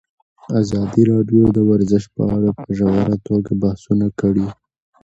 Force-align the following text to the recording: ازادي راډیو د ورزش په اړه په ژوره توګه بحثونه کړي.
ازادي 0.61 1.03
راډیو 1.11 1.43
د 1.57 1.59
ورزش 1.69 2.03
په 2.15 2.21
اړه 2.35 2.49
په 2.61 2.67
ژوره 2.77 3.15
توګه 3.27 3.51
بحثونه 3.63 4.07
کړي. 4.19 4.47